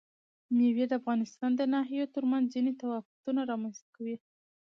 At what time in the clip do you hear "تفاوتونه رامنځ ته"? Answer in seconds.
2.81-3.89